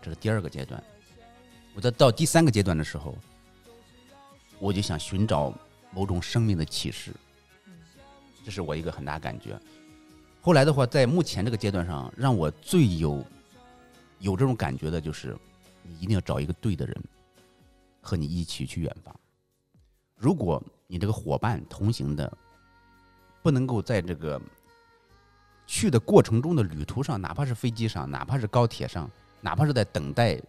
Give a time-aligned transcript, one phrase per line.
[0.00, 0.82] 这是第二个阶段。
[1.74, 3.14] 我在到第三个阶段的时候，
[4.58, 5.52] 我就想寻找
[5.90, 7.12] 某种生命的启示，
[8.44, 9.60] 这是我一个很大感觉。
[10.40, 13.24] 后来的话，在目前这个阶段上，让我最有
[14.20, 15.36] 有这种感觉的就是，
[15.82, 16.96] 你一定要找一个对的人，
[18.00, 19.14] 和你一起去远方。
[20.14, 22.32] 如果你这个伙伴同行的
[23.42, 24.40] 不能够在这个
[25.66, 29.10] 去的过程中的旅途上，哪怕是飞机上，哪怕是高铁上，
[29.40, 30.40] 哪怕是在等待。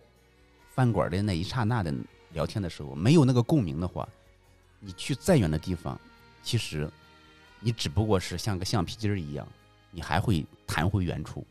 [0.70, 1.92] 饭馆的那一刹那的
[2.34, 4.08] 聊天的时候，没有那个共鸣的话，
[4.80, 6.00] 你去再远的地方，
[6.44, 6.88] 其实
[7.60, 9.48] 你只不过是像个橡皮筋儿一样，
[9.90, 11.44] 你还会弹回原处。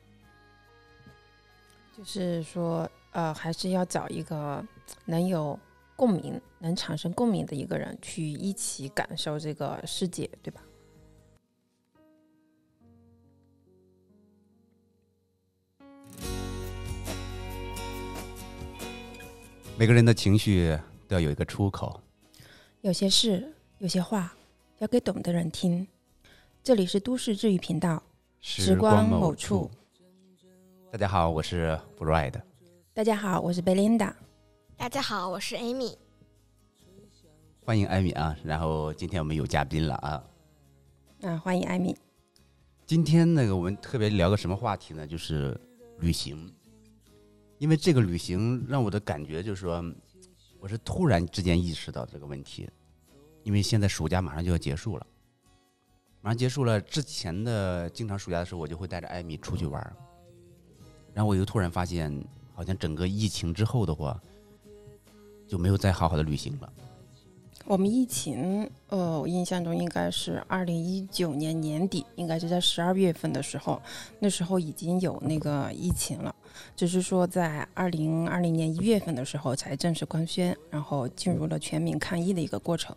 [1.98, 4.64] 就是说，呃，还是要找一个
[5.06, 5.58] 能有
[5.96, 10.60] 共鸣、能产生共鸣的一个人，去一起感受这个世界，对吧？
[19.78, 20.74] 每个人的情绪
[21.06, 22.00] 都要有一个出口。
[22.80, 24.34] 有些事，有些话，
[24.78, 25.86] 要给懂的人听。
[26.62, 28.02] 这里是都市治愈频道，
[28.40, 29.70] 时光某处。
[30.90, 32.40] 大家好，我是 Bride。
[32.94, 34.14] 大家好，我是 Belinda。
[34.78, 35.94] 大家好，我是 Amy。
[37.62, 38.34] 欢迎艾米啊！
[38.42, 40.24] 然后今天我们有嘉宾了啊。
[41.20, 41.94] 啊，欢迎艾米。
[42.86, 45.06] 今天那个我们特别聊个什么话题呢？
[45.06, 45.54] 就是
[45.98, 46.50] 旅行。
[47.58, 49.84] 因为这个旅行让我的感觉就是说，
[50.60, 52.68] 我是突然之间意识到这个问题。
[53.42, 55.06] 因为现在暑假马上就要结束了，
[56.20, 56.80] 马上结束了。
[56.80, 59.96] 之前的经常暑假的时候，我就会带着艾米出去玩。
[61.14, 62.12] 然后我又突然发现，
[62.52, 64.20] 好像整个疫情之后的话，
[65.46, 66.72] 就没有再好好的旅行了。
[67.68, 73.82] 我们疫情，呃，我印象中应该是二零一九年年底，应该是在十二月份的时候，
[74.20, 76.32] 那时候已经有那个疫情了。
[76.76, 82.94] 只是说，在二零二零年一月份的时候才正式官宣，然后进入了全民抗疫的一个过程。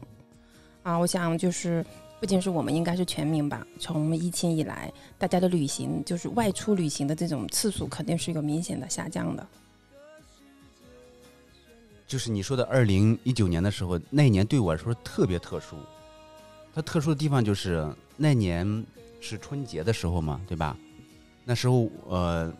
[0.83, 1.83] 啊，我想就是
[2.20, 3.65] 不仅是我们，应该是全民吧。
[3.80, 9.48] 从疫情以来，大家的旅行就是外出旅行的这种次数肯定是有明显的下降的。
[12.09, 15.77] 就是你说的二零一九年的时候，那一年对我来说特别特殊。
[16.73, 17.87] 它特殊的地方就是
[18.17, 18.86] 那年
[19.21, 20.75] 是春节的时候嘛，对吧？
[21.45, 22.52] 那时候呃。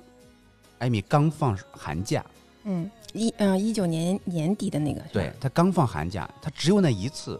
[0.80, 2.26] 艾米刚放寒假，
[2.64, 7.38] 嗯，一嗯一九年年底的那个，对他刚放寒假，他只有那一次，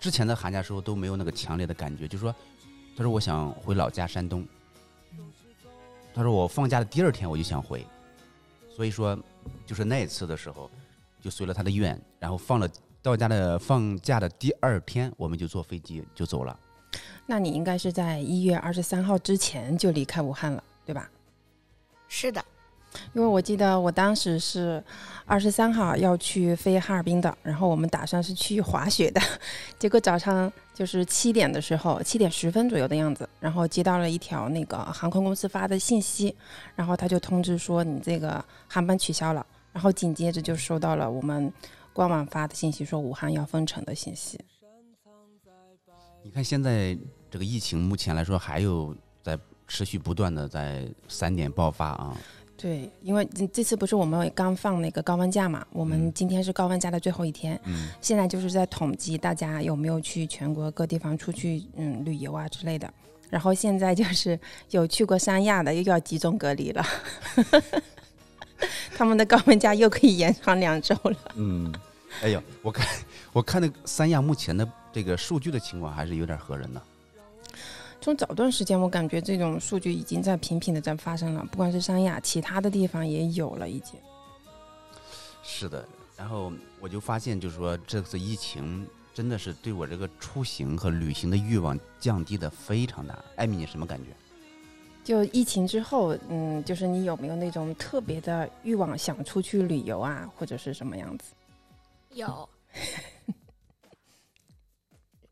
[0.00, 2.34] 之前的寒假时候都没有那个强烈的感觉，就说，
[2.96, 4.44] 他说我想回老家山东，
[6.12, 7.86] 他说我放假的第二天我就想回，
[8.74, 9.16] 所以说
[9.64, 10.68] 就是那一次的时候，
[11.20, 12.68] 就随了他的愿，然后放了
[13.02, 16.58] 到家的放假的第二天，我们就坐飞机就走了。
[17.26, 21.08] 那你应该是在一月二十三号之前就离开武汉了，对吧？
[22.08, 22.44] 是的。
[23.12, 24.82] 因为我记得我当时是
[25.24, 29.20] 二十三号要去飞哈尔滨的，然后我们打算是去滑雪的，
[29.78, 36.34] 结果早上就是七点的时候，七点十分左右的样子，然后接到了一条那个航空公司发的信息，
[36.74, 41.52] 然后他就通知说你这个航班取消了，然后紧接着就收到了我们
[41.92, 44.38] 官网发的信息，说武汉要封城的信息。
[46.22, 46.96] 你看现在
[47.30, 52.16] 这个疫情目前来说还有在持续不断的在三点爆发啊。
[52.56, 62.92] 对，因为这次不是我们刚放那个高温假嘛，我们今天是高温假的最后一天，嗯，现在就是在统计大家有没有去全国各地方出去嗯旅游啊之类的，
[63.30, 64.38] 然后现在就是
[64.72, 66.84] 有去过三亚的又要集中隔离了，
[68.96, 71.16] 他们的高温假又可以延长两周了。
[71.36, 71.72] 嗯，
[72.22, 72.86] 哎呦，我看
[73.32, 76.82] 我看那三亚目前的这个数据的情况还是有点吓人的。
[78.00, 83.94] 从早段时间，我感觉这种数据已经在频频的在发生了，不管是三亚，其他的地方也有了已经。
[85.42, 93.18] 是的，然后我就发现，就是说这次疫情真的是对我这个出行和旅行的欲望降低的非常大。
[93.36, 94.06] 艾米，你什么感觉？
[95.10, 101.32] 就疫情之后，嗯，就是你有没有那种特别的欲望，想出去旅游啊，或者是什么样子？
[102.10, 102.48] 有。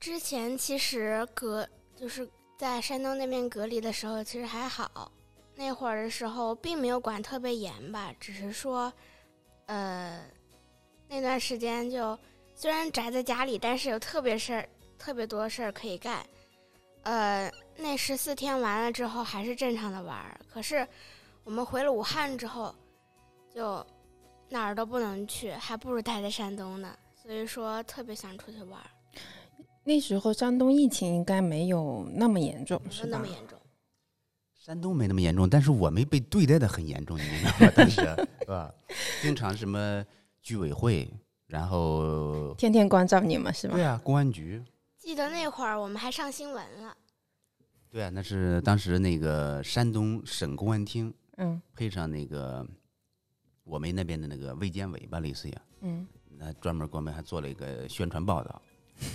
[0.00, 2.28] 之前其实隔就是。
[2.58, 5.12] 在山东那边隔离的时候，其实还好。
[5.54, 8.92] 那会儿的时候，并没有管特别严吧，只是说，
[9.66, 10.20] 呃，
[11.06, 12.18] 那段时间就
[12.56, 16.26] 虽然宅在家里，但是有特别事儿、特别多事儿可以干。
[17.04, 17.48] 呃，
[17.80, 20.38] 那十四天完了之后，还是正常的玩儿。
[20.52, 20.86] 可是
[21.44, 22.74] 我们回了武汉之后，
[23.54, 23.86] 就
[24.48, 26.94] 哪儿都不能去，还不如待在山东呢。
[27.14, 28.90] 所以说，特别想出去玩儿。
[29.84, 33.56] 那时候山东疫情应该没有那么严重，是那么严重。
[34.54, 37.72] 山东没那么严重，但是我们被对待的很严重，你明白吗？
[37.76, 38.02] 当时
[38.40, 38.74] 是吧？
[39.22, 40.04] 经常什么
[40.42, 41.08] 居委会，
[41.46, 43.74] 然后天天关照你们是吧？
[43.74, 44.62] 对啊，公安局，
[44.98, 46.94] 记得那会儿我们还上新闻了。
[47.90, 52.66] 对啊，那是当时那个山东省公安厅嗯配上那个
[53.64, 56.06] 我们那边的那个卫健委吧，类似于，嗯，
[56.36, 58.60] 那专门给我们还做了一个宣传报道。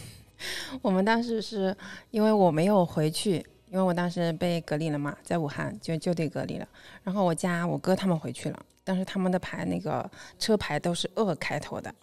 [0.82, 1.76] 我们当时是
[2.12, 6.68] 因为我没有回去，因为我当时被隔离了嘛，在武汉就就地隔离了。
[7.04, 10.10] 然后我家我哥他们回去了，但是他们的牌那个
[10.40, 11.94] 车牌都是二开头的。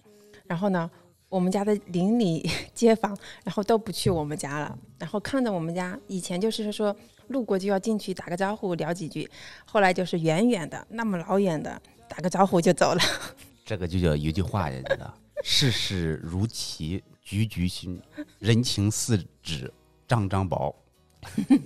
[0.46, 0.90] 然后呢，
[1.30, 6.94] 我们家的邻里 街坊，然后都不去我们家了，然后看着我们家以前就是说
[7.28, 9.30] 路过就要进去打个招呼聊几句，
[9.64, 13.00] 后来就是远远的那么老远的打个招呼就走了。
[13.64, 18.02] 这个就叫一句话，你知道，世事如棋，局局新，
[18.40, 19.72] 人情似纸，
[20.08, 20.74] 张张薄。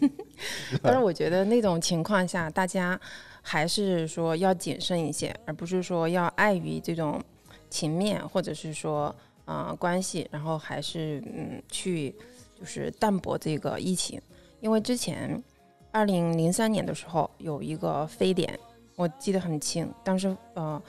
[0.83, 3.01] 但是我觉得那种情况下，大家
[3.41, 7.23] 还是说要谨慎一些，而不是说要碍于这种
[7.71, 9.15] 情面或者是说
[9.45, 12.15] 呃关系，然后还是嗯去
[12.59, 14.21] 就是淡薄这个疫情。
[14.61, 15.43] 因为之前
[15.91, 18.59] 二零零三年的时候有一个非典，
[18.97, 20.83] 我记得很清，当时呃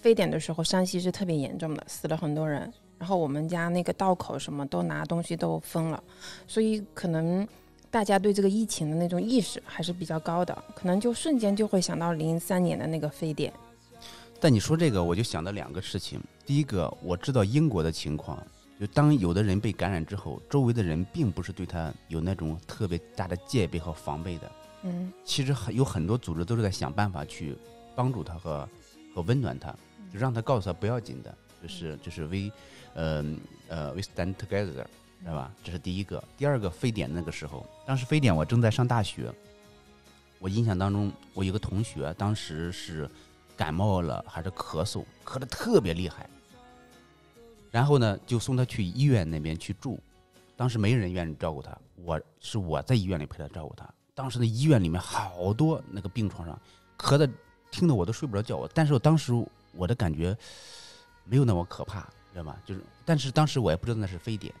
[0.00, 2.72] 非典的时候山西是特别严重的，死了很多人。
[2.98, 6.02] 然后我们家那个道口什么都拿东西都封了，
[6.48, 7.46] 所以可能
[7.92, 13.52] 大家对这个疫情的那种意识还是比较高的，可能就瞬间就会想到零三年的那个非典。
[14.40, 16.20] 但你说这个，我就想到两个事情。
[16.48, 18.42] 第一个，我知道英国的情况，
[18.80, 24.50] 就当有的人被感染之后，周围的人并不是对他有那种特别大的戒备和防备的。
[24.84, 27.54] 嗯其实很有很多组织都是在想办法去
[27.94, 28.66] 帮助他和
[29.14, 29.70] 和温暖他，
[30.10, 32.50] 就让他告诉他不要紧的，就是就是 we，
[32.94, 33.22] 呃
[33.68, 34.72] 呃 we stand together，
[35.20, 35.52] 知道吧？
[35.62, 36.24] 这是第一个。
[36.38, 39.30] 第二个，非典那个时候，当时非典我正在上大学，
[40.38, 43.06] 我印象当中，我有个同学当时是
[43.54, 46.26] 感冒了还是咳嗽，咳得特别厉害，
[47.78, 50.00] 然后呢就送他去医院那边去住，
[50.56, 53.88] 当时没人愿意照顾他，我是我在医院里陪他照顾他。
[54.16, 56.60] 当时的医院里面好多那个病床上，
[56.98, 57.30] 咳的
[57.70, 58.68] 听得我都睡不着觉。
[58.74, 59.32] 但是我当时
[59.70, 60.36] 我的感觉
[61.24, 62.00] 没有那么可怕，
[62.32, 62.56] 知道吗？
[62.66, 64.52] 就是，但是当时我也不知道那是非典，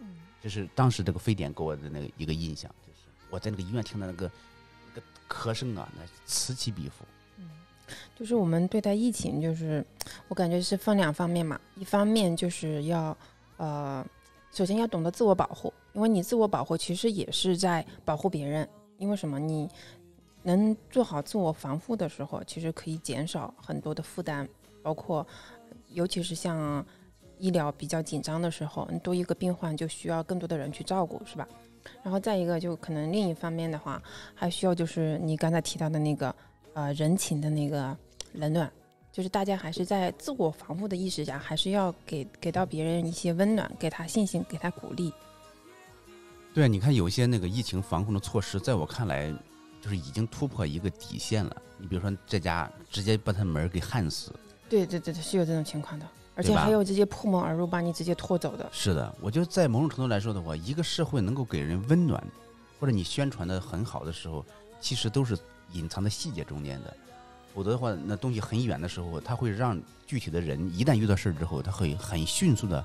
[0.00, 4.30] 嗯就是当时这个非典给我的那个一个印象，就是我在那个医院听到那个
[4.94, 7.04] 那个咳声啊，那此起彼伏。
[8.14, 9.84] 就是我们对待疫情，就是
[10.28, 13.16] 我感觉是分两方面嘛，一方面就是要
[13.56, 14.04] 呃，
[14.52, 18.68] 首先要懂得自我保护，因为你自我保护其实也是在保护别人。
[18.96, 19.40] 因为什么？
[19.40, 19.68] 你
[20.44, 24.48] 能做好自我防护的时候，其实可以减少很多的负担，
[24.84, 25.26] 包括
[25.90, 26.84] 尤其是像
[27.38, 31.46] 医疗比较紧张的时候，你多一个病患就需要更多的人去照顾，是吧？
[32.04, 34.00] 然后再一个，就可能另一方面的话，
[34.32, 36.34] 还需要就是你刚才提到的那个
[36.74, 37.96] 呃人情的那个
[38.32, 38.70] 冷暖，
[39.10, 45.12] 就是大家还是在自我防护的意识下，还是要给给到别人一些温暖，给他信心，给他鼓励。
[46.52, 49.32] 对啊，你看有一些那个疫情防控的措施，在我看来，
[49.80, 51.62] 就是已经突破一个底线了。
[51.78, 54.32] 你比如说这家直接把他门儿给焊死，
[54.68, 58.68] 对对对对，是有这种情况的，而且还有直接破门而入把你直接拖走的。
[58.72, 62.24] 是的，我觉得在某种程度来说的话，一个社会能够给人温暖，
[62.78, 64.44] 或者你宣传的很好的时候，
[64.84, 65.34] 其实都是
[65.72, 66.94] 隐藏在细节中间的。
[67.54, 72.84] 否则的话，那东西很远的时候，它会让具体的人一旦遇到事儿之后，他会很迅速的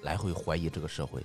[0.00, 1.22] 来回怀疑这个社会。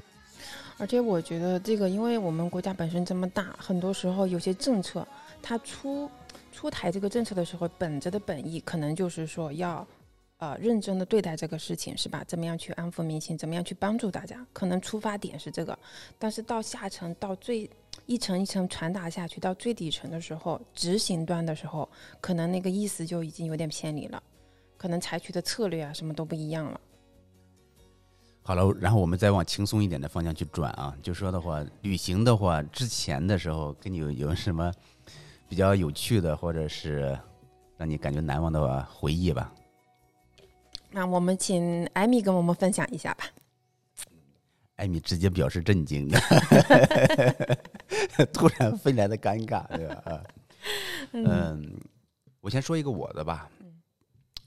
[0.78, 5.08] 而且我觉得这个，因为我们国家本身这么大，很多时候有些政策，
[5.42, 6.08] 它出
[6.52, 9.88] 出台这个政策的时候，本着的本意可能就是说要，
[10.38, 12.24] 呃，认真的对待这个事情，是吧？
[12.28, 14.46] 怎么样去安抚民心，怎么样去帮助大家？
[14.54, 15.78] 可能出发点是这个，
[16.20, 17.68] 但是到下层，到最
[18.08, 21.88] 一层一层传达下去，到最底层的时候，执行端的时候，
[22.20, 24.24] 可能那个意思就已经有点偏离了，
[24.78, 26.80] 可能采取的策略啊，什么都不一样了。
[28.44, 34.72] 好了，然后我们再往轻松一点的方向去转啊，就说的话，旅行的话，之前的时候跟你有有什么
[35.50, 37.20] 比较有趣的，或者是
[37.76, 39.54] 让你感觉难忘的回忆吧？
[40.90, 43.26] 那我们请艾米跟我们分享一下吧。
[44.78, 46.20] 艾米直接表示震惊的，
[48.34, 50.02] 突然飞来的尴尬，对吧？
[50.06, 50.24] 啊
[51.14, 51.80] 嗯，
[52.42, 53.50] 我先说一个我的吧。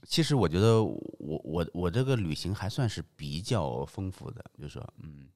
[0.07, 5.29] 其实我觉得我我我这个旅行还算是比较丰富的，就是说，嗯，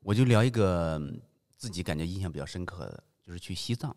[0.00, 1.00] 我就聊一个
[1.56, 3.94] 自己感觉印象比较深刻的，就是去西藏。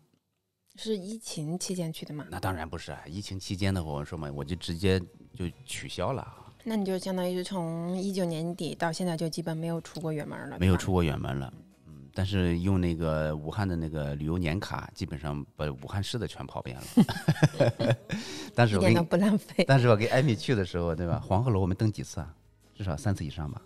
[0.76, 2.26] 是疫情期间去的吗？
[2.28, 5.00] 那当然不是啊，疫情期间的话，我说嘛，我就直接
[5.32, 11.52] 就取消了啊，那你就相当于是从一九年底到现在就基本没有出过远门了，没有出过远门了。
[11.86, 17.96] 嗯，但是用那个武汉的那个旅游年卡，基本上把武汉市的全跑遍了。
[18.54, 19.64] 但是一点都我给，不浪费。
[19.68, 21.20] 但是我跟艾米去的时候，对吧？
[21.20, 22.34] 黄鹤楼我们登几次啊？
[22.74, 23.60] 至少三次以上吧，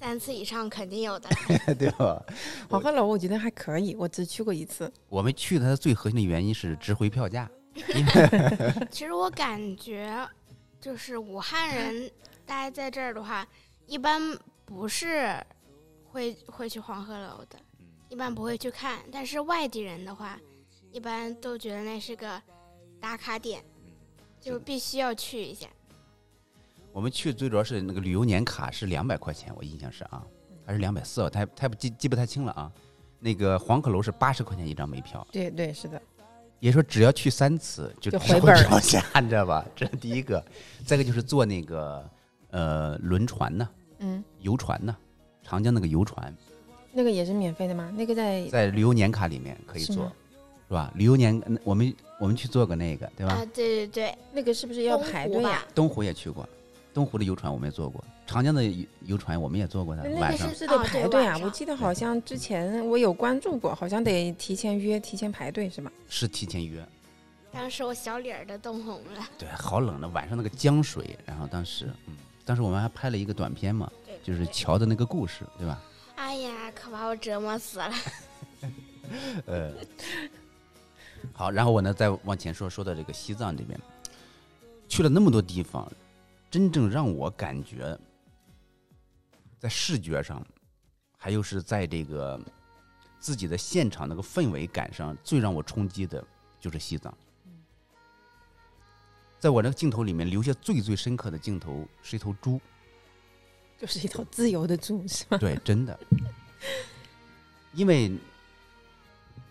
[0.00, 1.28] 三次以上肯定有的。
[1.78, 2.24] 对吧？
[2.70, 4.90] 黄鹤楼我觉得还可以，我只去过一次。
[5.10, 7.50] 我们去它的最核心的原因是值回票价。
[8.90, 10.26] 其实我感觉，
[10.80, 12.10] 就是武汉人
[12.48, 13.46] 待在这儿的话，
[13.86, 14.20] 一般
[14.64, 15.36] 不是
[16.10, 17.58] 会会去黄鹤楼的，
[18.08, 19.00] 一般不会去看。
[19.12, 20.40] 但是外地人的话，
[20.90, 22.40] 一般都觉得那是个
[22.98, 23.62] 打卡点，
[24.40, 25.66] 就必须要去一下。
[26.90, 30.24] 我们去最主要是那个旅游年卡是两百块钱，我印象是啊，
[30.64, 32.72] 还是两百四，太太不记记不太清了啊。
[33.20, 36.00] 那个黄鹤楼是八十块钱一张门票，对对，是的，
[36.60, 39.66] 也说只要去三次就就回本儿票价， 你知道吧？
[39.76, 40.42] 这是第一个。
[40.86, 42.08] 再一个就是坐那个
[42.50, 44.96] 呃轮船呢，嗯，游船呢，
[45.42, 46.34] 长江那个游船，
[46.92, 47.92] 那个也是免费的吗？
[47.96, 50.12] 那个在在旅游年卡里面可以坐是吗，
[50.68, 50.92] 是吧？
[50.94, 53.32] 旅游年嗯我们我们去做过那个，对吧？
[53.34, 56.48] 啊，对对对，那个是不是要排队呀、东湖也去过，
[56.94, 61.32] 东湖的游船我们也坐过，长江的游游船我们也坐过的，那晚上个是不是得排队啊？
[61.32, 65.92] 晚上我记得好像之前我有关注过，好像得提前约、提前排队是吧？
[66.08, 66.86] 是提前约。
[67.50, 69.26] 当时我小脸儿都冻红了。
[69.38, 72.14] 对，好冷的，晚上那个江水，然后当时，嗯，
[72.48, 75.78] 当时我们还拍了一个短片嘛，就是桥的那个故事，对吧？
[76.16, 77.92] 哎呀，可把我折磨死了。
[79.44, 79.74] 呃，
[81.34, 83.78] 好，然后我呢再往前说，说到这个西藏这边，
[84.88, 85.86] 去了那么多地方，
[86.50, 87.94] 真正让我感觉
[89.58, 90.42] 在视觉上，
[91.18, 92.40] 还有是在这个
[93.20, 96.24] 自己的现场那个氛围感上，最让我冲击的
[96.58, 97.12] 就是西藏。
[99.38, 102.60] 在我那个镜头里面留下最最深刻的镜头是一头猪，
[103.78, 105.38] 就是一头自由的猪是吗？
[105.38, 105.98] 对，真的，
[107.72, 108.12] 因为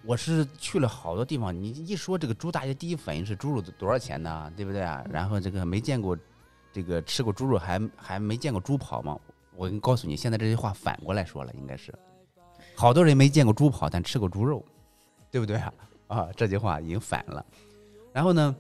[0.03, 4.51] 我是去了好多地方，你一说这个猪，大家第一反应是猪肉多少钱呢？
[4.56, 5.06] 对不对啊？
[5.10, 6.17] 然后这个没见过
[6.72, 9.17] 这个吃过猪肉还还没见过猪跑吗？
[9.56, 11.94] 我告诉你，现在这句话反过来说了，应该是
[12.75, 14.63] 好多人没见过猪跑，但吃过猪肉，
[15.32, 15.74] 对不对啊？
[16.08, 17.46] 啊，这句话已经反了。
[18.13, 18.56] 然后呢，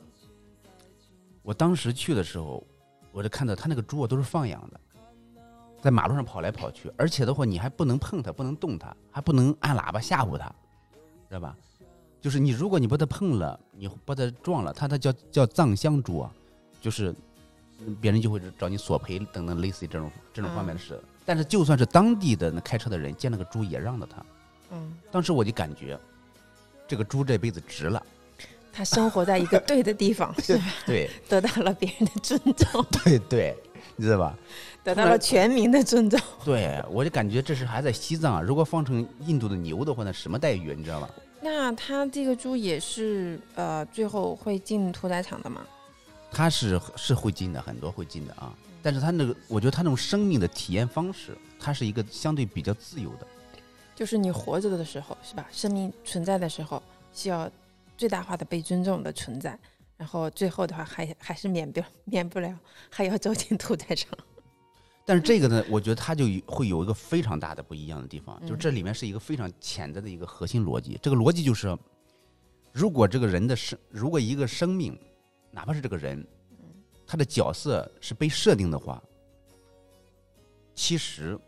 [1.47, 2.61] 我当时去的时候，
[3.13, 4.77] 我就看到他那个猪啊都是放养的。
[5.81, 10.45] 在马路上跑来跑去，而且的话，你还不能碰它，不能动它，还不能按喇叭吓唬它，
[11.29, 11.55] 知道吧？
[12.19, 16.29] 就是你，如果你把它碰了，你把它撞了，它它叫叫藏香猪啊，
[16.81, 17.15] 就是
[17.79, 21.01] 嗯别人就会找你索赔等等类似于这种这种方面的事。
[21.25, 24.25] 但是就算是当地的那开车的人见那个猪也让着他，
[24.71, 25.97] 嗯，当时我就感觉
[26.85, 28.05] 这个猪这辈子值了，
[28.77, 30.63] 他生活在一个对的地方， 是吧？
[30.85, 33.57] 对得到了别人的尊重， 对对，
[33.95, 34.37] 你知道吧？
[34.83, 36.19] 得到了全民的尊重。
[36.45, 41.09] 对我就感觉这是还在西藏啊，如果放成印度的牛的话，那什么待遇，你知道吧？
[41.41, 45.65] 那他这个猪也是呃，最后会进屠宰场的吗？
[46.31, 48.53] 他是是会进的，很多会进的啊。
[48.83, 53.25] 但是他那个，我觉得他那种生命的体验方式，它是一个相对比较自由的。
[53.95, 55.47] 就是你活着的时候，是吧？
[55.51, 56.81] 生命存在的时候，
[57.11, 57.49] 需要
[57.97, 59.59] 最大化的被尊重的存在。
[59.97, 62.55] 然后最后的话还，还是免不免不了，
[62.91, 64.15] 还要走进屠宰场。
[65.03, 70.99] 但是这个呢，我觉得它就会有一个非常大的不一样的地方，就是嗯这里面是一个非常潜在的一个核心逻辑。
[71.01, 71.75] 这个逻辑就是，
[72.71, 74.95] 如果这个人的生，如果一个生命，
[75.49, 76.23] 哪怕是这个人，
[77.07, 79.01] 他的角色是被设定的话，
[80.75, 81.39] 其实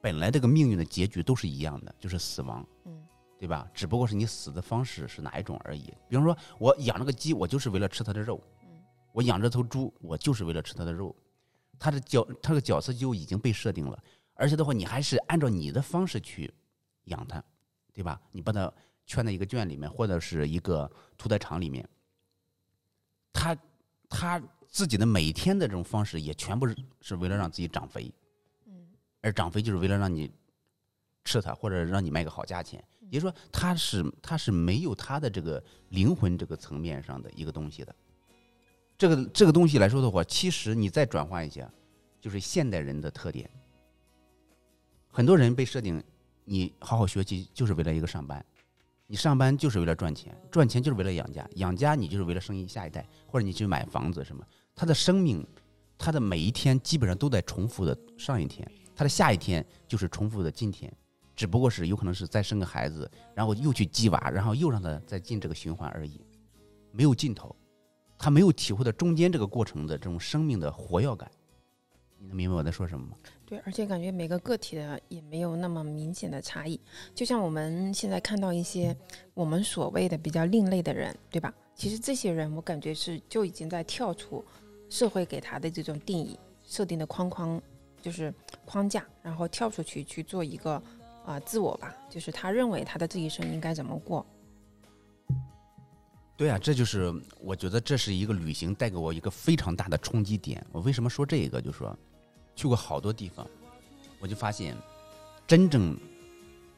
[0.00, 2.66] 本来这个命运的结局都是一样的，就是死亡。
[2.86, 2.95] 嗯
[3.46, 3.70] 对吧？
[3.72, 5.94] 只不过是你死的方式是哪一种而已。
[6.08, 8.36] 比方说，我养了个鸡，我就是为了吃它的肉；
[9.12, 11.14] 我养这头猪，我就是为了吃它的肉。
[11.78, 14.02] 它的角，它的角色就已经被设定了，
[14.34, 16.52] 而且的话，你还是按照你的方式去
[17.04, 17.40] 养它，
[17.92, 18.20] 对吧？
[18.32, 18.72] 你把它
[19.06, 21.88] 圈在一个圈里面，或者是一个屠宰场里面，
[23.32, 23.56] 它
[24.08, 28.12] 它自己的每天的这种方式也全部是是为了让自己长肥，
[29.20, 30.28] 而长肥就是为了让你
[31.26, 32.82] 吃它，或者让你卖个好价钱。
[33.10, 37.94] 也就是说，它是它是没有它的这个灵魂这个层面上的一个东西的。
[38.98, 41.70] 这个这个东西来说的话，其实你再转换一下，
[42.20, 43.48] 就是现代人的特点。
[45.08, 46.02] 很多人被设定，
[46.44, 48.44] 你好好学习就是为了一个上班，
[49.06, 54.44] 你上班就是为了赚钱，赚钱就是为了养家，养家你就是为了生一下一代，或者你去买房子什么。
[54.74, 55.46] 他的生命，
[55.96, 60.92] 他的每一天基本上都在重复的上一天，他的下一天就是重复的今天。
[61.36, 66.20] 只不过是有可能是再生个孩子，然后又去鸡娃，然后又让他再进这个循环而已，
[66.90, 67.54] 没有尽头，
[68.18, 71.30] 他没有体会到中间这个过程的这种生命的活跃感。
[72.18, 73.16] 你能明白我在说什么吗？
[73.44, 76.80] 对，而且感觉每个个体的也没有那么明显的差异。
[77.14, 78.96] 就像我们现在看到一些
[79.34, 81.52] 我们所谓的比较另类的人，对吧？
[81.74, 84.42] 其实这些人，我感觉是就已经在跳出
[84.88, 87.60] 社会给他的这种定义设定的框框，
[88.00, 88.32] 就是
[88.64, 90.82] 框架，然后跳出去去做一个
[91.26, 94.24] 啊、自我吧，就是他认为他的这一生应该怎么过。
[96.36, 100.64] 对啊，这就是我觉得这是一个旅行带给我一个非常大的冲击点。
[100.70, 101.60] 我为什么说这个？
[101.60, 101.98] 就说
[102.54, 103.44] 去过好多地方，
[104.20, 104.76] 我就发现
[105.46, 105.98] 真正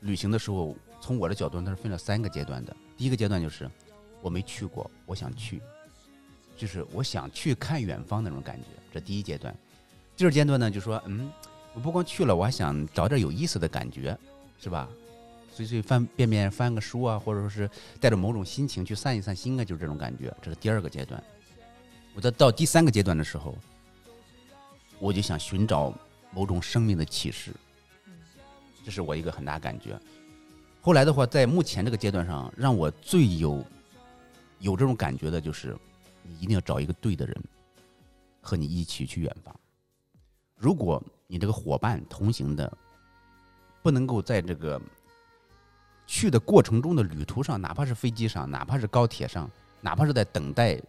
[0.00, 2.74] 旅行的时候，从我的角度，它是分了三个阶段的。
[2.96, 3.70] 第一个阶段就是
[4.22, 5.60] 我没去过，我想去，
[6.56, 8.64] 就是我想去看远方那种感觉，
[8.94, 9.54] 这第一阶段。
[10.16, 11.30] 第二阶段呢，就说嗯，
[11.74, 14.16] 我不光去了，我还想找点有意思的感觉，
[14.58, 14.88] 是吧？
[15.52, 17.68] 随随翻便便翻个书啊，或者说是
[18.00, 20.32] 带着某种心情去散一散心啊，就是这种感觉。
[20.40, 21.22] 这是第二个阶段。
[22.14, 23.56] 我到到第三个阶段的时候，
[24.98, 25.92] 我就想寻找
[26.32, 27.52] 某种生命的启示，
[28.84, 29.98] 这是我一个很大感觉。
[30.80, 33.64] 后来的话，在目前这个阶段上，让我最有
[34.60, 35.76] 有这种感觉的就是，
[36.22, 37.36] 你一定要找一个对的人，
[38.40, 39.54] 和你一起去远方。
[40.56, 42.72] 如果你这个伙伴同行的
[43.82, 44.80] 不能够在这个
[46.06, 50.80] 去的过程中的旅途上，哪怕是飞机上，哪怕是高铁上，哪怕是在等待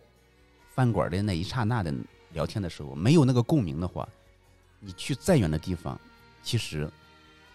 [0.73, 1.93] 饭馆的那一刹那的
[2.33, 4.07] 聊天的时候，没有那个共鸣的话，
[4.79, 5.99] 你去再远的地方，
[6.41, 6.89] 其实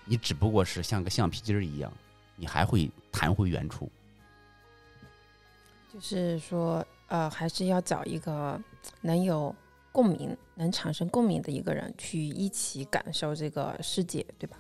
[0.04, 1.92] 你只不过是像个橡皮筋儿一样，
[2.36, 3.90] 你还会弹回原处。
[5.92, 8.60] 就是说，呃，还是要找一个
[9.00, 9.54] 能有
[9.92, 14.56] 共鸣、能产生共鸣的一个人，去一起感受这个世界，对吧？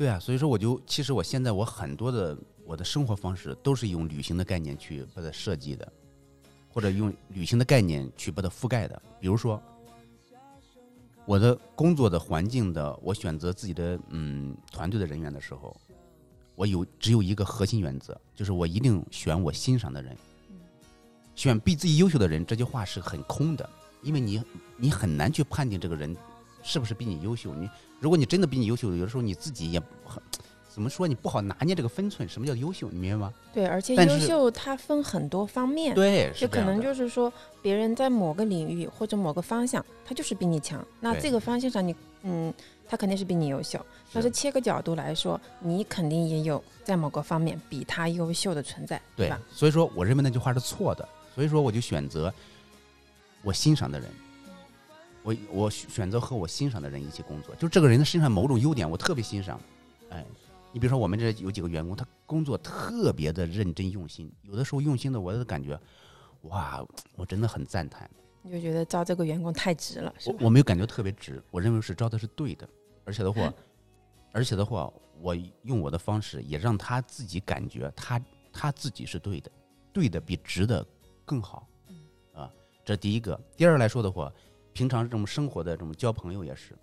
[0.00, 5.92] 对啊，所以说我就其实我现在我很多的我的生活方式都是用旅行的概念去把它设计的，
[6.72, 9.02] 或者用旅行的概念去把它覆盖的。
[9.20, 9.62] 比如说，
[11.26, 15.76] 我的工作的环境的，我选择自己的嗯团队的人员的时候，
[16.54, 20.16] 我有只有一个核心原则，就是我一定选我欣赏的人。
[21.34, 23.68] 选比自己优秀的人，这句话是很空的，
[24.00, 24.42] 因为你
[24.78, 26.16] 你很难去判定这个人
[26.62, 27.54] 是不是比你优秀。
[27.54, 27.68] 你
[27.98, 30.22] 如果你真的比你优秀，有的时候你自己也很
[30.68, 32.28] 怎么说，你不好拿捏这个分寸。
[32.28, 32.88] 什么叫优秀？
[32.90, 33.34] 你明白吗？
[33.52, 42.54] 对，而且优秀它分很多方面，对，就可能就是说，别人在某个领域或者某个方向，他就是比你强，那这个方向上你，嗯，
[42.88, 43.84] 他肯定是比你优秀。
[44.12, 49.40] 但是切个角度来说，你肯定也有在某个方面比他优秀的存在，对吧？
[49.50, 51.08] 所以说我认为那句话是错的。
[51.34, 52.32] 所以说我就选择
[53.42, 54.10] 我欣赏的人，
[55.30, 57.54] 我我选择和我欣赏的人一起工作。
[57.56, 59.60] 就这个人的身上某种优点，我特别欣赏。
[60.10, 60.24] 哎，
[60.72, 65.78] 你比如说我们这有几个员工，他工作特别的认真用心，有的时候用心的我都感觉，
[66.42, 66.84] 哇，
[67.16, 68.10] 我真的很赞叹。
[68.42, 70.40] 你就觉得招这个员工太值了，是我吧？
[70.44, 72.68] 我没有感觉特别值，我认为是招的是对的，
[73.04, 73.52] 而且的话，
[74.32, 74.90] 而且的话，
[75.20, 78.20] 我用我的方式也让他自己感觉他
[78.52, 79.50] 他自己是对的，
[79.92, 80.84] 对的比值的
[81.26, 81.68] 更好，
[82.32, 82.50] 啊，
[82.82, 83.38] 这第一个。
[83.56, 84.32] 第二来说的话，
[84.80, 86.74] 平常这种生活的这种交朋友也是，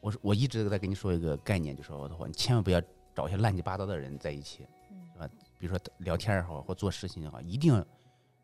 [0.00, 2.80] 我是我一直在跟你说一个概念，就说我的话，你千万不要
[3.16, 4.64] 找一些乱七八糟的人在一起，
[5.12, 5.28] 是吧？
[5.58, 7.84] 比如说聊天也好，或做事情也好，一定要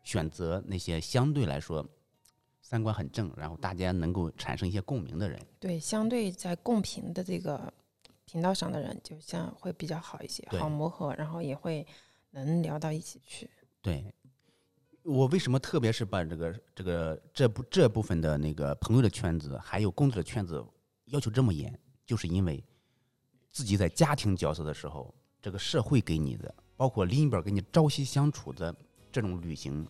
[0.03, 1.87] 选择那些相对来说
[2.61, 5.39] 三观很正，然后大家能够产生一些共鸣的人。
[5.57, 7.73] 对，相对在共频的这个
[8.25, 11.87] 频道上的人，就像会比较好一些，好磨合，然后也会
[12.31, 13.49] 能聊到一起去。
[13.81, 14.13] 对，
[15.05, 20.65] 我为什么特别是把这个这个这部这部分的那个朋友的圈子，还有工作的圈子
[21.05, 22.63] 要求这么严，就是因为
[23.51, 28.75] 自己在家庭角色的时候，这个社会给你的，包括另一边给你朝夕相处的
[29.11, 29.87] 这种旅行，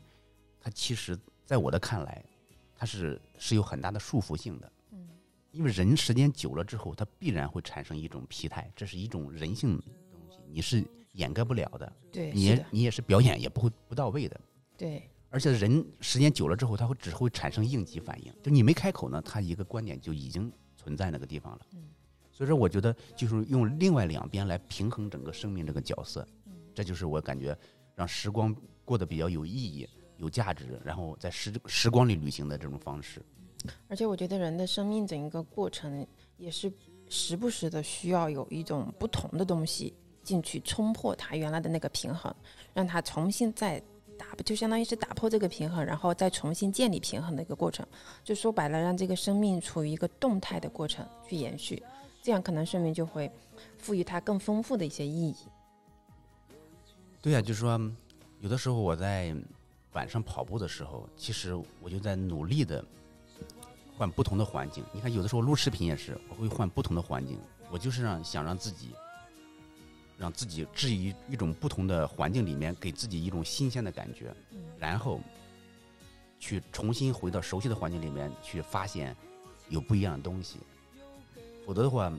[0.60, 2.21] 它其实在我的看来，
[2.75, 4.69] 它是是有很大的束缚性的。
[4.91, 5.08] 嗯，
[5.51, 11.93] 因为人时间久了之后，它必然会产生一种疲态，这是一种人性的东西，你是掩盖不了的。
[12.12, 14.38] 对，你也，你也是表演也不会不到位的。
[14.77, 21.61] 对，而且人时间久了之后，他会只会产生应急反应，就你没开口呢，他一个观点就已经存在那个地方了。
[21.73, 21.83] 嗯。
[22.31, 26.53] 所以说我觉得就是用另外两边来平衡整个生命这个角色，嗯。
[26.73, 27.57] 这就是我感觉
[27.95, 33.23] 让时光过得比较有意义、有价值，然后在时时光里旅行的这种方式。
[33.88, 36.05] 而且我觉得人的生命整一个过程
[36.38, 36.71] 也是
[37.09, 42.31] 时不时的需要有一种不同的东西进去冲破它原来的那个平衡，
[42.73, 43.81] 让它重新再
[44.17, 47.86] 打，就相当于是打破这个平衡，然后再重新建立平衡的一个过程。
[48.23, 51.82] 就说白了，让这个生命处于一个动态的过程去延续，
[52.21, 53.32] 这样可能生命就会
[53.78, 55.36] 赋予它更丰富的一些意义。
[57.21, 57.80] 对呀、就是说，
[58.41, 59.36] 有的时候我在
[59.93, 62.84] 晚上跑步的时候，其实我就在努力的
[63.97, 64.84] 换不同的环境。
[64.93, 67.39] 你看，有的时候录视频也是，我会换不同的环境，
[67.71, 68.89] 我就是让想让自己，
[70.17, 74.34] 让自己置于一种不同的环境里面，给自己一种新鲜的感觉，
[74.80, 75.19] 然后
[76.39, 79.15] 去重新回到熟悉的环境里面去发现
[79.69, 80.60] 有不一样的东西。
[81.65, 82.12] 否则的话，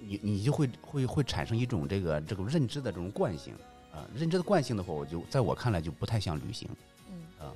[0.00, 3.54] 你你就会会会产生一种这个这个认知的这种惯性
[3.92, 6.68] 啊，认知的惯性的话，我就在我看来就不太像旅行。
[7.10, 7.52] 嗯啊，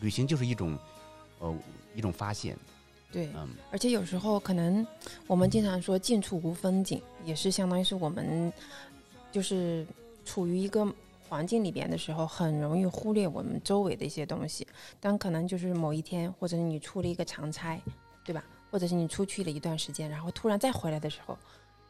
[0.00, 0.78] 旅行就是一种
[1.38, 1.56] 呃
[1.94, 2.56] 一种发现，
[3.12, 4.84] 对，嗯，而且有时候可能
[5.26, 8.50] 我们经常说近处无风景，也是相当于是我们
[9.30, 9.86] 就是
[10.24, 10.90] 处于一个
[11.28, 14.66] 环境里边的时候，很容易忽略我们周围的一些东西。
[14.98, 17.78] 但可能就是某一天，或者你出了一个长差，
[18.24, 18.42] 对吧？
[18.70, 21.36] 或者是你出去了一段时间，然后突然再回来的时候，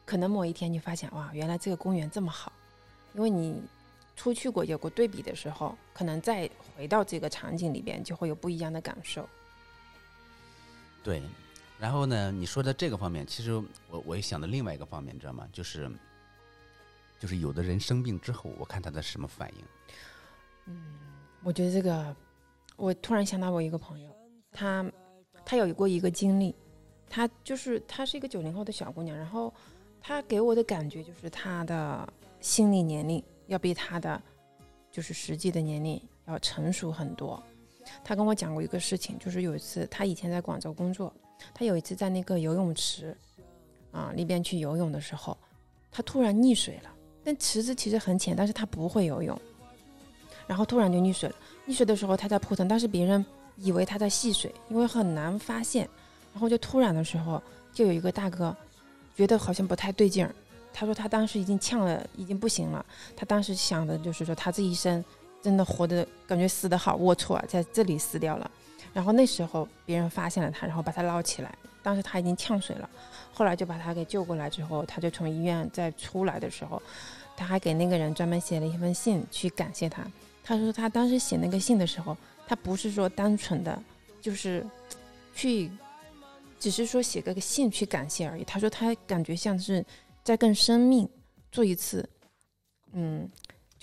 [0.05, 2.51] 可能某一天你发现哇，原来这个公园这么好，
[3.13, 3.61] 因为你
[4.17, 9.25] 出去过有过对比的时候，可能再回到这个场景里边，就会有不一样的感受。
[11.03, 11.21] 对。
[11.79, 13.51] 然后呢，你说的这个方面，其实
[13.89, 15.45] 我我也想到另外一个方面，你知道吗？
[15.51, 15.91] 就是
[17.19, 19.65] 就是有的人生病之后，我看他的什么反应。
[20.67, 20.81] 嗯
[21.43, 22.15] 我觉得这个，
[22.77, 24.09] 我突然想到我一个朋友，
[24.49, 24.89] 她
[25.43, 26.55] 她有过一个经历，
[27.09, 29.53] 她就是她是一个九零后的小姑娘，然后
[29.99, 32.07] 她给我的感觉就是她的
[32.39, 34.21] 心理年龄要比她的
[34.89, 37.43] 就是实际的年龄要成熟很多。
[38.03, 41.13] 他跟我讲过一个事情，就是有一次他以前在广州工作，
[41.53, 43.15] 他有一次在那个游泳池
[43.91, 45.37] 啊里边去游泳的时候，
[45.91, 46.89] 他突然溺水了，
[47.23, 49.39] 但池子其实很浅，但是他不会游泳。
[50.45, 51.35] 然后突然就溺水了。
[51.67, 53.25] 溺水的时候，他在扑腾，但是别人
[53.55, 55.87] 以为他在戏水，因为很难发现。
[56.33, 58.55] 然后就突然的时候，就有一个大哥
[59.15, 60.35] 觉得好像不太对劲儿。
[60.73, 62.85] 他说他当时已经呛了，已经不行了。
[63.15, 65.03] 他当时想的就是说，他这一生
[65.43, 68.49] 真的活的感觉死的好龌龊啊，在这里死掉了。
[68.93, 71.53] 然后那时候别人发现了他，然后把他捞起来。
[71.81, 72.89] 当时他已经呛水了，
[73.33, 76.81] 后来就把他给救过来之后，他就从医院再出来的时候，
[77.35, 80.01] 他还给那个人专门写了一封信去感谢他。
[80.45, 82.15] 他说他当时写那个信的时候，
[82.47, 83.77] 他不是说单纯的
[84.21, 84.65] 就是
[85.35, 85.69] 去，
[86.57, 88.45] 只是说写个信去感谢而已。
[88.45, 89.85] 他说他感觉像是
[90.23, 91.09] 在跟生命
[91.51, 92.07] 做一次，
[92.93, 93.29] 嗯，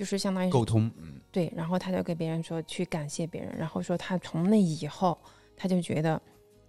[0.00, 5.18] 就是相当于沟通，嗯，对，然后他就给别人说去感谢别人，然后说他从那以后
[5.54, 6.18] 他就觉得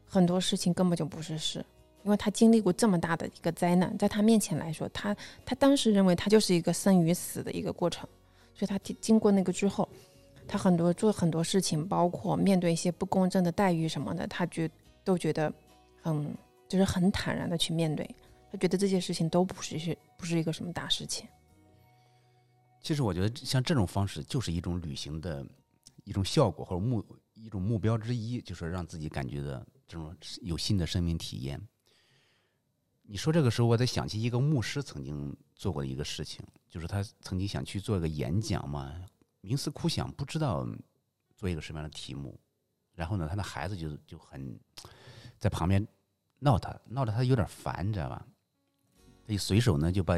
[0.05, 1.65] 很多事情根本就不是事，
[2.03, 5.15] 因为他经历过这么大的一个灾难，在他面前来说，他
[5.45, 8.05] 他当时认为他就是一个生与死的一个过程，
[8.53, 9.87] 所以他经经过那个之后，
[10.45, 14.69] 他很多做很多事情，包括面对一些不公正的待遇什么的，他觉
[15.05, 15.49] 都觉得
[16.01, 16.35] 很
[16.67, 18.05] 就是很坦然的去面对，
[18.51, 21.25] 他觉得这些事情都不是是不是一个什么大事情。
[22.81, 25.45] 其实我觉得像这种方式就是一种旅行的
[26.03, 31.61] 一种效果或者目一种目标之一，就是让自己感觉的这种有新的生命体验。
[33.03, 39.03] 你说这个时候，我在想起一个牧师曾经做过的一个事情，就是他曾经想去做一个演讲嘛，
[39.41, 40.67] 冥思苦想，不知道
[41.35, 42.39] 做一个什么样的题目。
[42.93, 44.57] 然后呢，他的孩子就就很
[45.37, 45.85] 在旁边
[46.39, 48.25] 闹他，闹得他有点烦，你知道吧？
[49.27, 50.15] 他一随手呢就把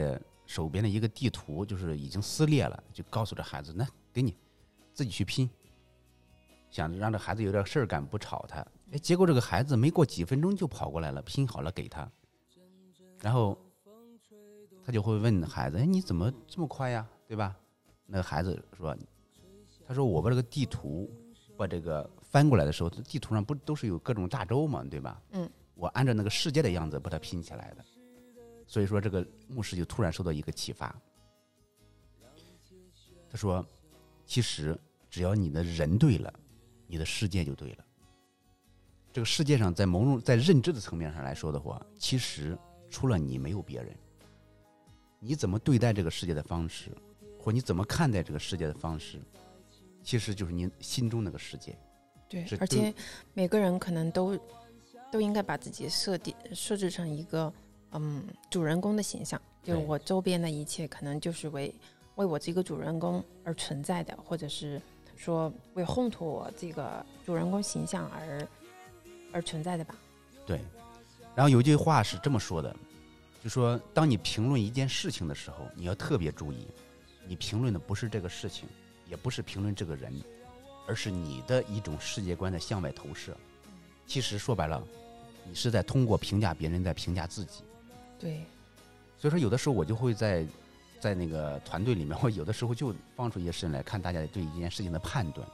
[0.54, 4.38] 手边的一个地图，就是已经撕裂了，就告诉这孩子：“那给你
[4.94, 5.50] 自己去拼。”
[6.70, 8.63] 想着让这孩子有点事儿干，不吵他。
[8.92, 12.08] 哎，结果这个孩子没过几分钟就跑过来了，拼好了给他。
[13.20, 13.58] 然后
[14.86, 17.08] 他就会问孩子：“哎，你怎么这么快呀？
[17.28, 17.58] 对吧？”
[18.06, 18.96] 那个孩子说
[19.88, 21.10] ：“他说我把这个地图
[21.58, 25.20] 把这个翻过来的时候，地图上不都是有各种大洲嘛，对吧？
[25.32, 27.84] 嗯，我按照那个世界的样子把它拼起来的。
[28.73, 30.99] 所以说，这个牧师就突然受到一个启发。
[33.29, 33.63] 他说
[34.25, 34.75] ：“其实
[35.12, 36.33] 只要你的人对了，
[36.88, 37.86] 你的世界就对了。
[39.12, 42.57] 这个世界上，在某种在认知的层面上来说的话，其实
[42.89, 43.95] 除了你没有别人。
[45.19, 46.89] 你怎么对待这个世界的方式，
[47.39, 49.21] 或你怎么看待这个世界的方式，
[50.01, 51.77] 其实就是你心中那个世界。
[52.27, 52.91] 对而且
[53.36, 54.36] 每个人可能都
[55.12, 57.53] 都应该把自己设定设置成一个
[57.93, 61.73] 嗯主人公的形象，就是我周边的一切可能就是为
[62.15, 64.82] 为我这个主人公而存在的，或者是
[65.15, 68.47] 说为烘托我这个主人公形象而
[69.32, 69.95] 而存在的吧。
[70.45, 70.60] 对，
[71.36, 72.75] 然后有一句话是这么说的，
[73.43, 76.67] 就说当你评论一件事情的时候，你要特别注意，
[77.27, 78.67] 你评论的不是这个事情，
[79.08, 80.13] 也不是评论这个人，
[80.88, 83.36] 而是你的一种世界观的向外投射。
[84.06, 84.84] 其实说白了，
[85.47, 87.63] 你是在通过评价别人在评价自己。
[88.23, 88.45] 对，
[89.19, 90.47] 所以说，有的时候我就会在
[91.01, 95.45] 在那个团队里面， 我有的时候就放出一些事情来看大家对一件事情的判断，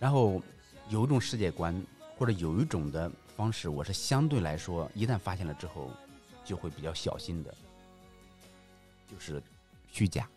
[0.00, 0.42] 然后
[0.88, 1.80] 有一种世界观
[2.18, 5.88] 或者有一种的方式，我是相对来说，一旦发现了之后，
[6.44, 7.54] 就会比较小心的，
[9.08, 9.40] 就是
[9.92, 10.28] 虚假。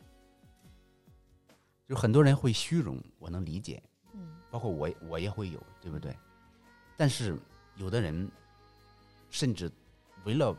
[1.89, 3.81] 就很多人会虚荣，我能理解，
[4.13, 6.15] 嗯包括我我也会有，对不对？
[6.95, 7.35] 但是
[7.77, 8.29] 有的人
[9.29, 9.71] 甚至
[10.27, 10.53] 为了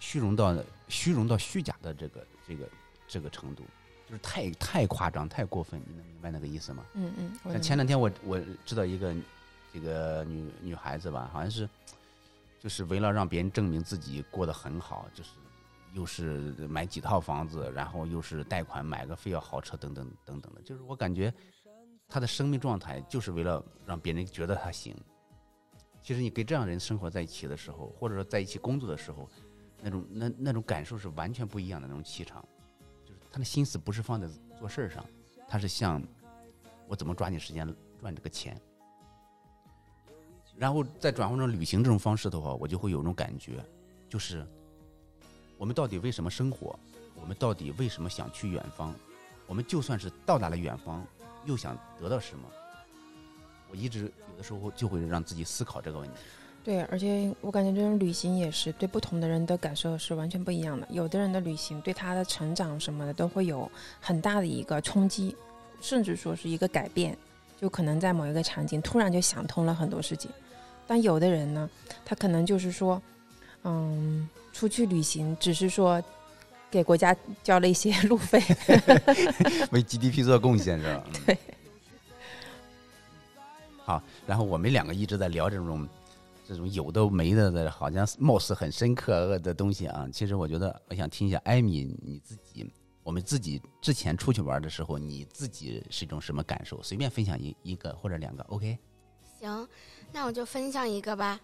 [0.00, 0.52] 虚荣到
[0.88, 2.68] 虚荣到虚假的这个这个
[3.06, 3.62] 这个程度，
[4.08, 6.84] 就是太太夸张、太过分，你能明白那个意思吗？
[6.94, 9.14] 嗯嗯，我像前两天我我知道一个
[9.72, 11.68] 这个女女孩子吧，好像是
[12.58, 15.30] 就是为了让别人证明自己过得很好，就是
[15.92, 21.32] 又是买几套房子，然后又是贷款买个非要豪车等等等等的，就是我感觉
[22.08, 24.92] 她的生命状态就是为了让别人觉得她行。
[26.04, 29.26] 其实你跟这样人生活在一起的时候，或者说在一起工作的时候，
[29.80, 32.46] 那种那那种感受是完全不一样的那种气场，
[33.06, 35.02] 就是他的心思不是放在做事儿上，
[35.48, 36.02] 他是想
[36.86, 37.66] 我怎么抓紧时间
[37.98, 38.60] 赚这个钱。
[40.58, 43.64] 然后再转换成旅行这种方式的话，我就会有种感觉，
[44.06, 44.46] 就是
[45.56, 46.78] 我们到底为什么生活？
[47.14, 48.94] 我们到底为什么想去远方？
[49.46, 51.02] 我们就算是到达了远方，
[51.46, 52.46] 又想得到什么？
[53.74, 56.14] 我一直有的时候就会让自己思考这个问题。
[56.62, 60.86] 对，而且我感觉这种旅行也是对不同的人的感受是完全不一样的。
[60.90, 65.36] 有的人的旅行对他的成长什么的都会有很大的一个冲击，
[65.80, 67.18] 甚至说是一个改变，
[67.60, 70.30] 就可能在某一个场景突然就想通了很多事情。
[70.86, 71.68] 但有的人呢，
[72.04, 73.02] 他可能就是说，
[73.64, 76.02] 嗯，出去旅行只是说
[76.70, 78.40] 给国家交了一些路费，
[79.72, 81.04] 为 GDP 做贡献是吧？
[81.26, 81.36] 对。
[83.84, 85.88] 好，然后我们两个一直在聊这种
[86.46, 90.08] 这种有的没的的，好像貌似很深刻的东西啊。
[90.12, 92.70] 其实我觉得，我想听一下艾米你自己，
[93.02, 96.82] 我们自己之前出去玩的时候，你自己是一种什么感受？
[96.82, 98.78] 随便分享一一个或者两个，OK？
[99.38, 99.68] 行，
[100.12, 101.38] 那我就分享一个吧。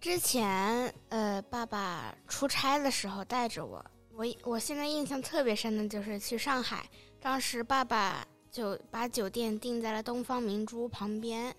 [0.00, 3.84] 之前呃，爸爸出差的时候带着我，
[4.14, 6.88] 我我现在印象特别深的就是去上海，
[7.20, 8.24] 当时爸爸
[8.56, 11.54] 就把酒店定在了东方明珠旁边。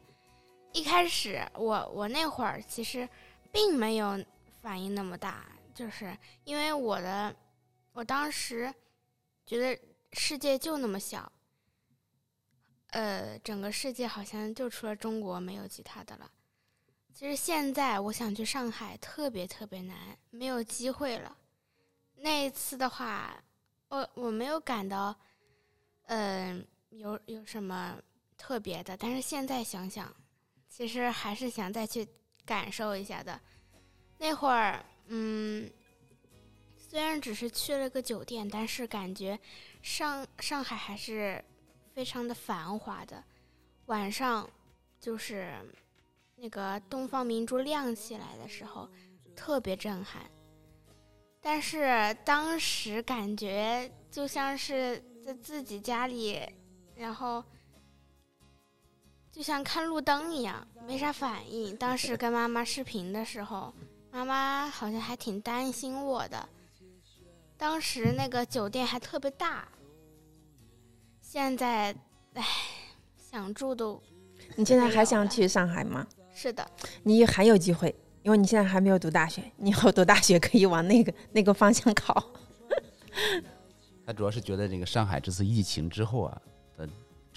[0.74, 3.08] 一开始我我那会儿其实
[3.52, 4.20] 并没有
[4.64, 7.36] 反应那么大，就是因为我的
[7.94, 8.74] 我当时
[9.46, 9.80] 觉得
[10.14, 11.32] 世界就那么小，
[12.90, 16.32] 呃，整个世界好像就除了中国没有其他的了。
[17.14, 21.38] 其实现在我想去上海特别特别难，没有机会了。
[22.16, 23.40] 那一次的话，
[23.90, 25.16] 我我没有感到，
[26.08, 27.98] 嗯、有有什么
[28.38, 30.14] 特别的，但是现在想想，
[30.70, 32.08] 其实还是想再去
[32.46, 33.40] 感受一下的。
[34.18, 35.70] 那会儿，嗯，
[36.78, 39.40] 虽然只是去了个酒店，但是感觉
[39.82, 41.44] 上上海还是
[41.94, 43.24] 非常的繁华的。
[43.86, 44.50] 晚上
[45.00, 45.54] 就是
[46.36, 48.90] 那个东方明珠亮起来的时候，
[49.36, 50.30] 特别震撼。
[51.40, 56.42] 但是当时感觉就像是在自己家里，
[56.98, 57.44] 然后
[59.32, 61.76] 就像看路灯一样，没啥反应。
[61.78, 63.74] 当时跟妈妈视频的时候，
[64.12, 66.50] 妈妈好像还挺担心我的。
[67.56, 69.68] 当时那个酒店还特别大，
[71.22, 71.96] 现在，
[72.34, 72.44] 唉，
[73.18, 74.02] 想住都
[74.56, 76.06] 你现在还想去上海吗？
[76.34, 76.70] 是的，
[77.04, 82.32] 你还有机会，因为你现在还没有读大学，你以后读大学可以往那个那个方向考。
[84.06, 86.42] 他主要是觉得这个上海这次疫情之后啊，的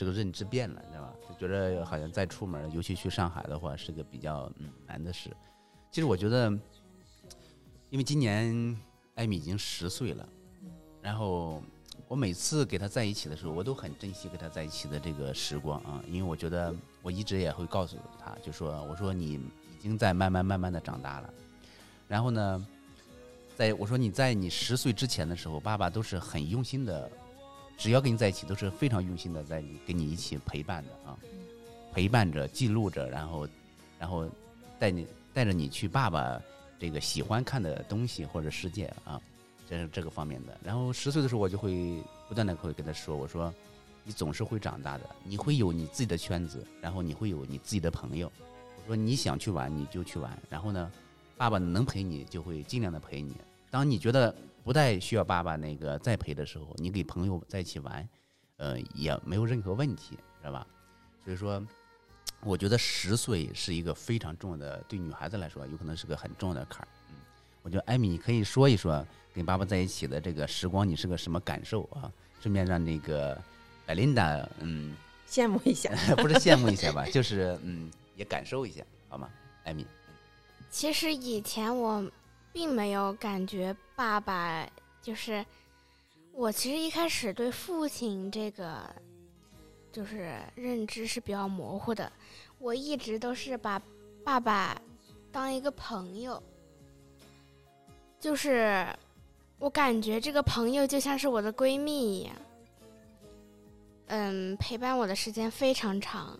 [0.01, 1.13] 这个认知变了，你知道吧？
[1.29, 5.29] 就觉得好像再出门，尤其去上海的话，是个比较嗯难的事。
[5.91, 6.51] 其实我觉得，
[7.91, 8.75] 因为今年
[9.17, 10.27] 艾米已经十岁了，
[11.03, 11.63] 然后
[12.09, 21.35] 我每次给她在一起的时候，我都很珍惜跟她在一起的这个时光啊，因为我觉得我一直也会告诉她，就说我说你已经在慢慢慢慢的长大了，
[22.09, 22.67] 然后呢。
[23.57, 27.11] 在我说你在你十岁之前的时候，爸爸都是很用心的，
[27.81, 31.17] 只要跟你在一起都是非常用心的，在你跟你一起陪伴的啊，
[31.95, 33.49] 陪伴着、记录着，然后，
[33.99, 34.29] 然后
[34.79, 36.39] 带你带着你去爸爸
[36.79, 39.19] 这个喜欢看的东西或者世界啊，
[39.67, 40.61] 这是这个方面的。
[40.63, 43.51] 然后十岁的时候，我就会不断的会跟他说，我说
[44.05, 48.31] 你总是会长大的，你会有你自己的圈子，然后你会有你自己的朋友。
[48.77, 50.93] 我说你想去玩你就去玩，然后呢，
[51.39, 53.35] 爸爸能陪你就会尽量的陪你。
[53.71, 58.09] 当你觉得不太需要爸爸那个再陪的时候，你给朋友在一起玩，
[58.57, 60.67] 呃，也没有任何问题，知道吧？
[61.25, 61.63] 所以说，
[62.43, 66.89] 我觉得十岁是一个非常重要的，对女孩子来说，有可能是个很重要的坎儿。
[67.09, 67.17] 嗯，
[67.63, 72.11] 我觉得艾米，你可以说一说跟爸爸在一起的这个时光，你是个什么感受啊？
[72.41, 73.41] 顺便让那个
[73.87, 74.95] 艾琳达，嗯，
[75.29, 78.83] 羡慕一下， 不是羡慕一下吧，就是嗯，也感受一下。
[79.09, 79.29] 好吗？
[79.65, 79.87] 艾米，
[80.71, 82.11] 其实以前我
[82.53, 84.69] 并没有感觉爸爸
[85.01, 85.45] 就是
[86.33, 88.83] 我，其实一开始对父亲这个
[89.93, 92.11] 就是认知是比较模糊的，
[92.59, 93.81] 我一直都是把
[94.25, 94.81] 爸爸
[95.33, 96.43] 当一个朋友，
[98.19, 98.87] 就是
[99.59, 102.35] 我感觉这个朋友就像是我的闺蜜一样，
[104.07, 106.39] 嗯，陪伴我的时间非常长，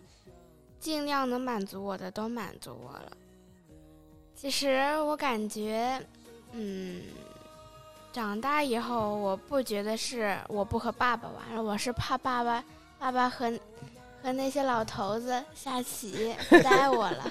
[0.79, 3.17] 尽量能满足我的都满足我了。
[4.41, 6.01] 其实我感觉，
[6.53, 7.03] 嗯，
[8.11, 12.65] 长大以后我不觉得是我不和爸爸玩了，我是怕爸爸
[12.99, 13.53] 爸爸和
[14.23, 17.31] 和那些老头子下棋不带我了。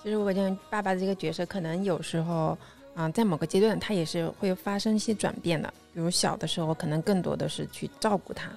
[0.00, 2.56] 其 实我觉得爸爸这个角色，可能有时候，
[2.94, 5.74] 啊、在某个阶段，他也是会发生一些转变的。
[5.92, 8.48] 比如小的时候，可能更多的是去照顾他，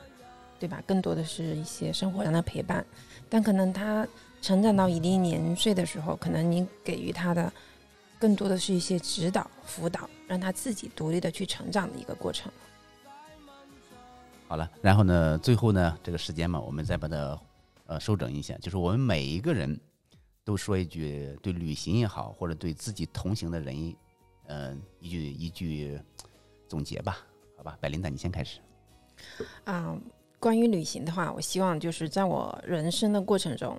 [0.60, 0.84] 对吧？
[0.86, 2.86] 更多的是一些生活上的陪伴。
[3.28, 4.08] 但可能他
[4.41, 7.52] 成长到一定年岁的时候，可能你给予他的
[8.19, 12.52] 更多的是一些指导、辅导，让他自己独立的去成长的一个过程。
[14.47, 17.39] 好了，然后呢，最后呢，这个时间嘛，我们再把它
[17.88, 19.78] 呃收整一下，就是我们每一个人
[20.45, 23.95] 都说一句对旅行也好，或者对自己同行的人，
[24.45, 26.00] 呃，一句一句
[26.69, 27.17] 总结吧，
[27.58, 27.78] 好吧？
[27.82, 28.60] 百灵达，你先开始。
[29.65, 29.97] 啊、
[30.39, 33.78] 关于旅行的话，我希望就是在我人生的过程中，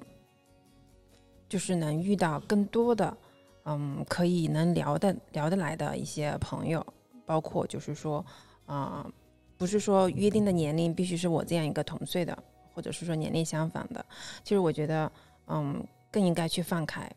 [1.48, 3.16] 就是能遇到更多的，
[3.64, 6.84] 嗯，可以能聊得聊得来的一些朋友，
[7.24, 8.24] 包括就是说，
[8.66, 9.10] 啊、
[9.56, 12.36] 不是说约定的年龄必须是我这样一个同岁的，
[12.74, 14.04] 或者是说年龄相仿的。
[14.44, 15.10] 其实我觉得，
[15.46, 17.10] 嗯，更应该去放开，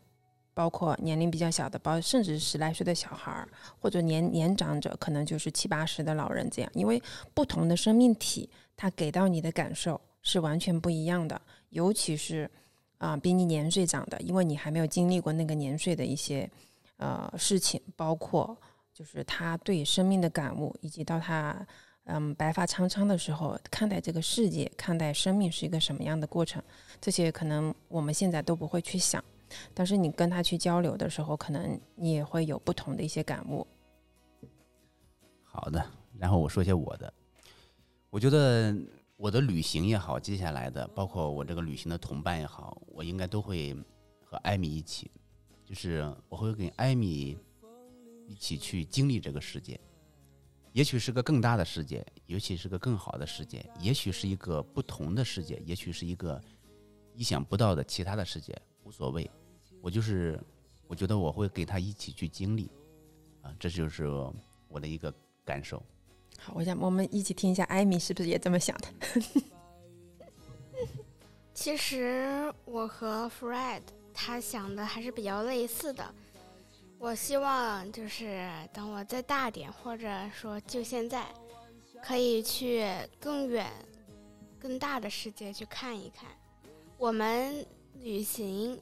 [0.54, 7.02] 包括年龄比较小的，包甚至十来岁的小孩儿，或者年年长者，可能就是七八十的老人这样，因为
[7.34, 11.40] 不同的生命体，它给到你的感受是完全不一样的，
[11.70, 12.50] 尤其是
[13.02, 16.48] 啊、比你年岁长的，因为你还没有经历过那个年岁的一些
[16.98, 18.56] 呃事情，包括
[18.94, 21.66] 就是他对生命的感悟，以及到他
[22.04, 26.62] 嗯白发苍苍的时候，看待这个世界、看待生命是一个什么样的过程，
[27.00, 29.22] 这些可能我们现在都不会去想，
[29.74, 33.66] 但是你跟他去交流的时候，可能你也会有不同的一些感悟。
[35.42, 35.84] 好的，
[36.20, 37.12] 然后我说一些我的。
[38.10, 38.72] 我觉得
[39.22, 43.72] 我的旅行也好，接下来的包括我这个旅行的同伴也好，我应该都会
[44.20, 45.08] 和艾米一起，
[45.64, 47.38] 就是我会跟艾米
[48.26, 49.80] 一起去经历这个世界。
[50.72, 56.42] 也许是个更大的世界，也许是个更好的世界，也许是一个不同的世界，也许是一个
[57.14, 59.30] 意想不到的其他的世界，无所谓。
[59.80, 60.42] 我就是，
[60.88, 62.68] 我觉得我会跟他一起去经历，
[63.40, 64.08] 啊，这就是
[64.66, 65.80] 我的一个感受。
[66.38, 68.88] 好，我想我们一起听一下艾米是不是也这么想的？
[71.54, 76.14] 其实我和 Fred 他想的还是比较类似的。
[76.98, 81.26] 我希望就是等我再大点，或者说就现在，
[82.02, 82.86] 可以去
[83.20, 83.70] 更远、
[84.58, 86.28] 更大的世界去看一看。
[86.96, 87.66] 我们
[88.00, 88.80] 旅行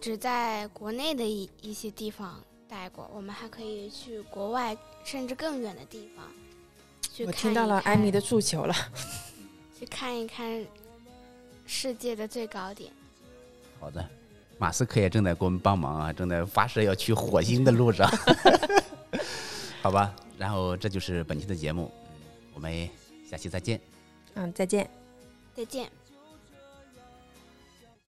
[0.00, 6.24] 只在国内的一一些地方待过，我们还可以去国外，甚至更远的地方
[7.12, 8.74] 去看我听到了艾米的诉求了。
[9.78, 10.66] 去看一看
[11.66, 12.92] 世界的最高点。
[13.80, 14.04] 好的，
[14.58, 18.10] 马斯克也正在给我们帮忙啊，正在发射要去火星的路上，
[19.80, 20.14] 好吧。
[20.36, 22.88] 然后这就是本期的节目，嗯，我们
[23.28, 23.80] 下期再见。
[24.34, 24.88] 嗯，再见。
[25.54, 25.90] 再见。